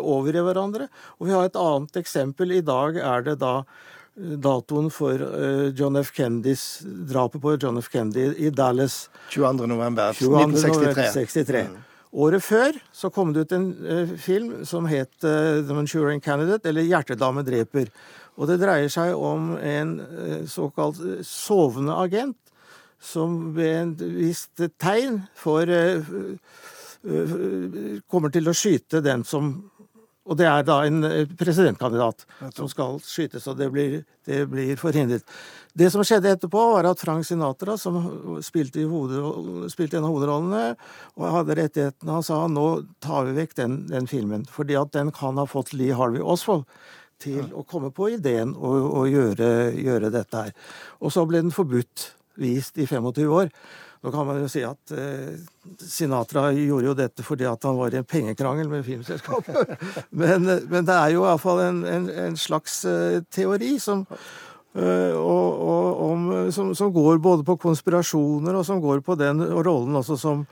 over 0.00 0.32
i 0.32 0.44
hverandre. 0.44 0.88
Og 1.20 1.28
vi 1.28 1.34
har 1.36 1.48
et 1.48 1.58
annet 1.60 1.98
eksempel. 2.00 2.54
I 2.56 2.64
dag 2.64 2.96
er 2.96 3.26
det 3.26 3.36
da 3.42 3.54
uh, 3.60 4.34
datoen 4.48 4.88
for 4.92 5.20
John 5.76 6.00
F. 6.00 6.14
Kennedys 6.16 6.82
drapet 7.12 7.42
på 7.44 7.56
John 7.58 7.80
F. 7.80 7.92
Kennedy 7.92 8.30
i 8.40 8.50
Dallas. 8.50 9.06
22. 9.34 9.68
november 9.68 10.16
1963. 10.16 11.66
Mm. 11.68 11.78
Året 12.12 12.44
før 12.44 12.76
så 12.92 13.08
kom 13.08 13.30
det 13.32 13.46
ut 13.46 13.54
en 13.56 13.70
film 14.20 14.66
som 14.68 14.84
het 14.84 15.14
The 15.22 15.72
Manchurian 15.72 16.20
Candidate, 16.20 16.68
eller 16.68 16.84
'Hjertedame 16.84 17.40
dreper'. 17.46 17.88
Og 18.40 18.48
det 18.48 18.60
dreier 18.62 18.92
seg 18.92 19.12
om 19.16 19.52
en 19.58 19.98
eh, 20.00 20.44
såkalt 20.48 21.00
eh, 21.04 21.20
sovende 21.26 21.96
agent 22.00 22.38
som 23.02 23.52
ved 23.56 23.98
et 23.98 24.06
visst 24.16 24.62
tegn 24.80 25.22
får 25.38 25.74
eh, 25.74 26.14
kommer 28.06 28.30
til 28.30 28.46
å 28.48 28.54
skyte 28.54 29.02
den 29.02 29.24
som 29.26 29.54
Og 30.22 30.36
det 30.38 30.46
er 30.46 30.62
da 30.62 30.76
en 30.86 31.02
presidentkandidat 31.34 32.20
som 32.54 32.68
skal 32.70 33.00
skytes, 33.02 33.48
og 33.50 33.56
det 33.58 33.66
blir, 33.74 34.04
det 34.22 34.44
blir 34.46 34.76
forhindret. 34.78 35.26
Det 35.74 35.88
som 35.90 36.04
skjedde 36.06 36.30
etterpå, 36.36 36.60
var 36.76 36.86
at 36.86 37.02
Frank 37.02 37.26
Sinatra, 37.26 37.74
som 37.74 37.98
spilte, 38.38 38.84
hoved, 38.86 39.66
spilte 39.74 39.98
en 39.98 40.06
av 40.06 40.14
hovedrollene 40.14 40.76
og 41.18 41.26
hadde 41.26 41.58
rettighetene, 41.58 42.12
han 42.14 42.22
sa 42.22 42.38
nå 42.46 42.68
tar 43.02 43.26
vi 43.26 43.34
vekk 43.40 43.58
den, 43.58 43.76
den 43.90 44.06
filmen, 44.06 44.46
fordi 44.46 44.78
at 44.78 44.94
den 44.94 45.10
kan 45.10 45.42
ha 45.42 45.48
fått 45.50 45.74
Lee 45.74 45.98
Harvey 45.98 46.22
Oswald 46.22 46.70
til 47.22 47.50
å 47.50 47.66
komme 47.66 47.90
på 47.90 48.12
ideen 48.14 48.54
å 48.54 49.02
gjøre, 49.10 49.72
gjøre, 49.74 50.14
dette 50.14 50.46
her. 50.46 50.54
Og 51.02 51.10
så 51.14 51.26
ble 51.26 51.42
den 51.42 51.54
forbudt 51.54 52.12
vist 52.40 52.78
i 52.78 52.86
25 52.86 53.32
år. 53.32 53.50
Nå 54.02 54.10
kan 54.10 54.26
man 54.26 54.40
jo 54.42 54.48
si 54.50 54.64
at 54.66 54.92
eh, 54.98 55.34
Sinatra 55.78 56.48
gjorde 56.56 56.88
jo 56.88 56.94
dette 56.98 57.22
fordi 57.22 57.46
at 57.46 57.62
han 57.68 57.76
var 57.78 57.94
i 57.94 58.00
en 58.00 58.08
pengekrangel 58.08 58.70
med 58.70 58.86
filmselskapet. 58.86 59.76
men, 60.22 60.48
men, 60.66 60.86
det 60.88 60.96
er 60.96 61.12
jo 61.14 61.26
iallfall 61.26 61.62
en, 61.68 61.84
en, 61.86 62.08
en 62.24 62.38
slags 62.38 62.80
eh, 62.90 63.20
teori 63.30 63.76
som, 63.82 64.02
eh, 64.74 65.14
og, 65.14 65.60
og, 65.68 66.00
om, 66.08 66.24
som, 66.50 66.72
som, 66.74 66.90
går 66.94 67.22
både 67.22 67.46
på 67.46 67.56
konspirasjoner 67.62 68.58
og 68.58 68.66
som 68.66 68.82
går 68.82 69.04
på 69.06 69.14
den 69.20 69.44
rollen 69.62 70.02
også 70.02 70.18
som, 70.18 70.42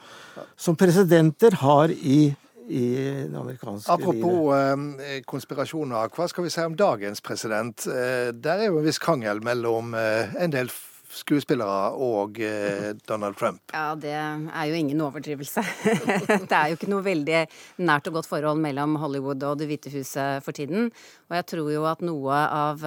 som 0.54 0.78
presidenter 0.78 1.58
har 1.64 1.90
i 1.90 2.30
i 2.70 3.26
det 3.26 3.34
amerikanske 3.34 3.92
Apropos. 3.92 4.54
Eh, 4.54 5.22
konspirasjoner, 5.26 6.12
hva 6.14 6.28
skal 6.30 6.46
vi 6.46 6.52
si 6.54 6.62
om 6.62 6.76
dagens 6.78 7.18
president? 7.18 7.86
Eh, 7.90 8.30
der 8.30 8.62
er 8.62 8.70
jo 8.70 8.78
en 8.78 8.86
viss 8.86 9.00
krangel 9.02 9.42
mellom 9.42 9.94
eh, 9.98 10.30
en 10.38 10.54
del 10.54 10.70
skuespillere 11.10 11.90
og 11.98 12.40
eh, 12.44 12.92
Donald 13.08 13.38
Trump. 13.40 13.62
Ja, 13.74 13.94
det 13.98 14.14
er 14.14 14.64
jo 14.70 14.78
ingen 14.78 15.00
overdrivelse. 15.02 15.64
det 16.50 16.56
er 16.56 16.70
jo 16.70 16.78
ikke 16.78 16.90
noe 16.92 17.04
veldig 17.06 17.44
nært 17.82 18.10
og 18.10 18.20
godt 18.20 18.30
forhold 18.30 18.62
mellom 18.62 18.98
Hollywood 19.02 19.42
og 19.48 19.58
Det 19.60 19.70
hvite 19.70 19.92
huset 19.94 20.44
for 20.46 20.56
tiden. 20.56 20.90
Og 21.30 21.40
jeg 21.40 21.48
tror 21.54 21.72
jo 21.74 21.86
at 21.90 22.04
noe 22.06 22.44
av 22.46 22.86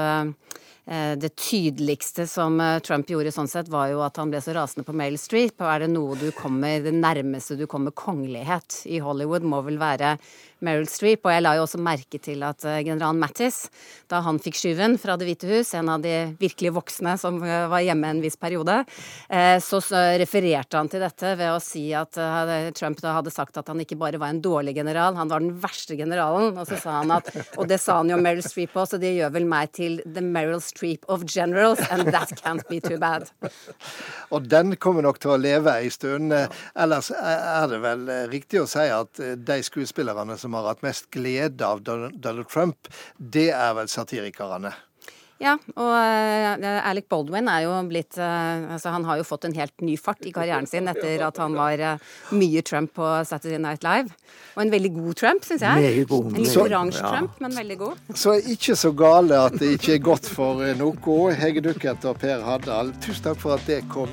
Eh, 0.83 0.83
det 1.16 1.36
tydeligste 1.40 2.28
som 2.28 2.60
eh, 2.62 2.80
Trump 2.84 3.08
gjorde 3.10 3.32
sånn 3.32 3.48
sett, 3.48 3.70
var 3.72 3.88
jo 3.94 4.02
at 4.04 4.18
han 4.20 4.32
ble 4.34 4.42
så 4.44 4.52
rasende 4.58 4.84
på 4.84 4.96
Mail 4.96 5.16
Street. 5.20 5.56
Og 5.62 5.70
er 5.72 5.86
det 5.86 5.94
noe 5.94 6.18
du 6.20 6.28
kommer, 6.36 6.82
det 6.84 6.92
nærmeste 6.98 7.56
du 7.60 7.64
kommer 7.72 7.96
kongelighet 7.96 8.82
i 8.92 9.00
Hollywood, 9.04 9.48
må 9.48 9.62
vel 9.64 9.80
være 9.80 10.18
Meryl 10.64 10.88
Streep. 10.92 11.24
Og 11.24 11.32
jeg 11.32 11.44
la 11.46 11.56
jo 11.56 11.64
også 11.64 11.80
merke 11.80 12.20
til 12.24 12.44
at 12.44 12.68
eh, 12.68 12.82
general 12.84 13.16
Mattis, 13.16 13.70
da 14.12 14.20
han 14.26 14.42
fikk 14.44 14.60
skyven 14.60 14.98
fra 15.00 15.16
Det 15.16 15.30
hvite 15.30 15.48
hus, 15.54 15.72
en 15.80 15.94
av 15.94 16.04
de 16.04 16.36
virkelig 16.42 16.74
voksne 16.76 17.16
som 17.22 17.40
var 17.40 17.80
hjemme 17.84 18.10
en 18.10 18.22
viss 18.24 18.36
periode, 18.40 18.76
så 19.64 19.80
refererte 20.20 20.78
han 20.78 20.90
til 20.92 21.02
dette 21.04 21.34
ved 21.40 21.50
å 21.54 21.62
si 21.64 21.84
at 21.96 22.18
Trump 22.78 23.00
da 23.02 23.16
hadde 23.18 23.34
sagt 23.34 23.58
at 23.60 23.70
han 23.72 23.82
ikke 23.82 23.98
bare 24.00 24.20
var 24.22 24.34
en 24.34 24.42
dårlig 24.44 24.76
general, 24.78 25.16
han 25.18 25.32
var 25.32 25.44
den 25.44 25.56
verste 25.62 25.98
generalen. 26.00 26.58
Og 26.58 26.68
så 26.70 26.80
sa 26.82 27.00
han 27.00 27.14
at 27.16 27.30
Og 27.58 27.68
det 27.70 27.80
sa 27.82 28.00
han 28.00 28.12
jo 28.12 28.20
Meryl 28.22 28.44
Streep 28.46 28.76
også, 28.76 28.96
så 28.96 29.02
det 29.02 29.14
gjør 29.16 29.34
vel 29.38 29.48
meg 29.50 29.72
til 29.76 30.00
the 30.06 30.24
Meryl 30.24 30.62
Streep 30.62 30.73
streep 30.74 31.06
of 31.08 31.26
generals, 31.26 31.80
and 31.90 32.12
that 32.12 32.36
can't 32.42 32.68
be 32.70 32.80
too 32.82 32.98
bad. 32.98 33.30
Og 34.34 34.50
den 34.50 34.76
kommer 34.76 35.06
nok 35.06 35.20
til 35.22 35.36
å 35.36 35.40
leve 35.40 35.74
ei 35.80 35.92
stund. 35.94 36.34
Ellers 36.34 37.12
er 37.14 37.68
det 37.72 37.82
vel 37.84 38.08
riktig 38.32 38.64
å 38.64 38.70
si 38.70 38.88
at 38.92 39.22
de 39.22 39.60
skuespillerne 39.64 40.38
som 40.42 40.58
har 40.58 40.72
hatt 40.72 40.84
mest 40.86 41.12
glede 41.14 41.68
av 41.68 41.84
Donald 41.86 42.50
Trump, 42.50 42.90
det 43.18 43.52
er 43.54 43.78
vel 43.78 43.92
satirikerne. 43.92 44.74
Ja, 45.42 45.56
og 45.76 45.92
uh, 45.92 46.88
Alec 46.88 47.08
Baldwin 47.12 47.50
er 47.52 47.66
jo 47.66 47.74
blitt 47.90 48.18
uh, 48.22 48.76
altså 48.76 48.94
Han 48.94 49.08
har 49.08 49.18
jo 49.20 49.26
fått 49.28 49.48
en 49.50 49.56
helt 49.58 49.74
ny 49.84 49.96
fart 50.00 50.22
i 50.28 50.32
karrieren 50.36 50.68
sin 50.70 50.88
etter 50.92 51.24
at 51.26 51.40
han 51.42 51.58
var 51.58 51.82
uh, 51.82 52.12
mye 52.38 52.62
Trump 52.66 52.94
på 52.96 53.10
Saturday 53.28 53.60
Night 53.62 53.84
Live. 53.84 54.14
Og 54.56 54.66
en 54.66 54.74
veldig 54.74 54.94
god 54.96 55.20
Trump, 55.20 55.48
syns 55.48 55.66
jeg. 55.66 55.84
Meget 55.84 56.12
god. 56.12 56.30
En 56.34 56.44
litt 56.44 56.60
oransje 56.66 57.02
ja. 57.02 57.16
Trump, 57.16 57.40
men 57.44 57.58
veldig 57.58 57.80
god. 57.82 58.04
Så 58.16 58.38
ikke 58.56 58.78
så 58.80 58.94
gale 58.98 59.42
at 59.50 59.58
det 59.60 59.74
ikke 59.80 59.98
er 59.98 60.06
godt 60.12 60.30
for 60.30 60.62
noe. 60.80 61.24
Hege 61.38 61.66
Duckert 61.66 62.06
og 62.10 62.22
Per 62.22 62.46
Haddal, 62.46 62.94
tusen 63.04 63.32
takk 63.32 63.42
for 63.42 63.58
at 63.58 63.68
det 63.70 63.84
kom. 63.92 64.12